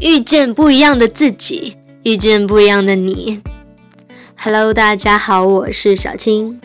[0.00, 3.40] 遇见不一样的自己，遇见不一样的你。
[4.36, 6.60] Hello，大家好，我是小青。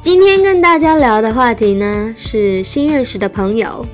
[0.00, 3.84] 今天跟大家聊的话题呢是新认识的朋友。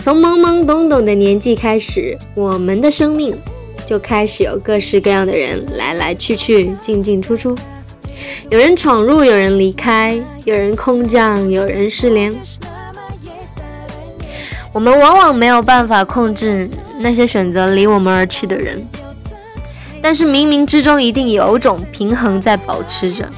[0.00, 3.38] 从懵懵懂懂的年纪开始，我们的生命
[3.86, 7.56] 就开始有各式各样的人来来去去，进进出出。
[8.50, 12.36] 有人闯入，有人离开，有人空降，有人失联。
[14.72, 16.68] 我们往往没有办法控制
[16.98, 18.86] 那些选择离我们而去的人，
[20.02, 23.28] 但是冥冥之中一定有种平衡在保持着。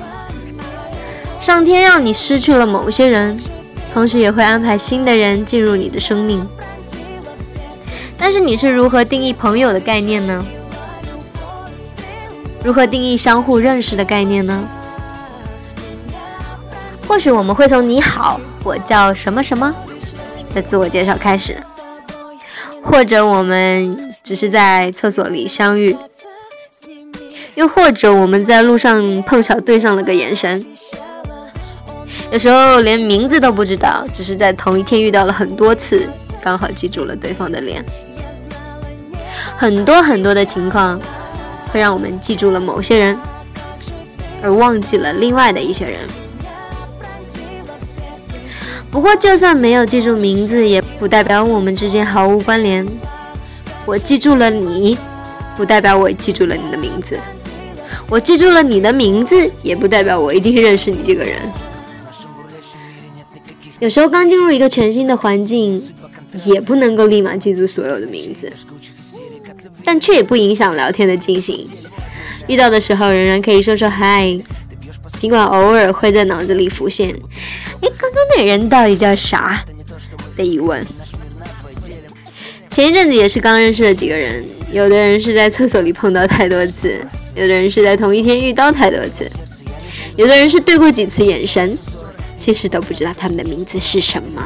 [1.41, 3.41] 上天让你失去了某些人，
[3.93, 6.47] 同时也会安排新的人进入你的生命。
[8.19, 10.45] 但是你是如何定义朋友的概念呢？
[12.62, 14.69] 如何定义相互认识的概念呢？
[17.09, 19.75] 或许我们会从“你好，我叫什么什么”。
[20.55, 21.57] 的自我介绍开始，
[22.83, 25.97] 或者我们只是在厕所里相遇，
[27.55, 30.65] 又或者我们在路上碰巧对上了个眼神，
[32.31, 36.09] 有时候连名字都不知道，只是在同一天遇到了很多次，
[36.42, 37.85] 刚好记住了对方的脸。
[39.57, 41.01] 很多很多的情况
[41.70, 43.19] 会让我们记住了某些人，
[44.42, 46.01] 而忘记了另外的一些人。
[48.91, 52.86] 不过，就算没有记住名字，也不代表我们之间毫无关联。
[53.86, 54.98] 我记住了你，
[55.56, 57.16] 不代表我记住了你的名字；
[58.08, 61.36] 我记住了你的名字，也不代表我一定认识你这个人。
[63.78, 65.80] 有时候刚进入一个全新的环境，
[66.44, 68.52] 也不能够立马记住所有的名字，
[69.84, 71.66] 但却也不影响聊天的进行。
[72.48, 74.36] 遇到的时候，仍然可以说说嗨。
[75.21, 77.11] 尽管偶尔会在脑子里浮现
[77.83, 79.63] “哎，刚刚那人到底叫啥”
[80.35, 80.83] 的疑问。
[82.71, 89.30] 前一阵子也是刚认识了几个人，有的人是在厕所里碰到太多次，有的人是在同一天遇到太多次，
[90.17, 91.77] 有的人是对过几次眼神，
[92.39, 94.42] 其实都不知道他们的名字是什么，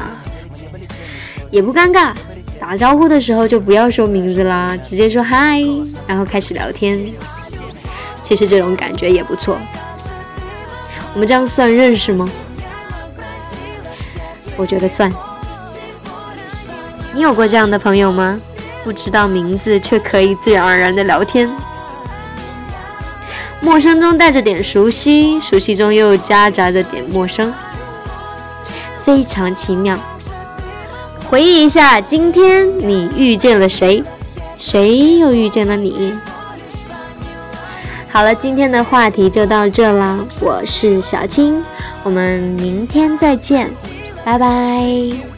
[1.51, 2.13] 也不尴尬。
[2.59, 5.61] 打招呼的时候就不要说名字啦，直接说嗨，
[6.05, 6.99] 然后开始聊天。
[8.21, 9.57] 其实这种感觉也不错。
[11.15, 12.29] 我们这样算认识吗？
[14.55, 15.11] 我觉得算。
[17.13, 18.39] 你有过这样的朋友吗？
[18.83, 21.49] 不知道名字却可以自然而然的聊天，
[23.59, 27.51] 陌生中带着点熟悉，熟悉中又夹杂着点陌生，
[28.99, 29.97] 非常奇妙。
[31.27, 34.03] 回忆一下，今天你遇见了谁？
[34.55, 36.13] 谁又遇见了你？
[38.15, 40.25] 好了，今天的话题就到这了。
[40.39, 41.61] 我是小青，
[42.01, 43.69] 我们明天再见，
[44.23, 45.34] 拜拜。